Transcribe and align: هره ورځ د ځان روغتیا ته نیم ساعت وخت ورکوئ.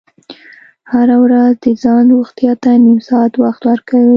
هره 0.91 1.15
ورځ 1.23 1.51
د 1.65 1.67
ځان 1.83 2.05
روغتیا 2.15 2.51
ته 2.63 2.71
نیم 2.85 2.99
ساعت 3.09 3.33
وخت 3.43 3.61
ورکوئ. 3.69 4.07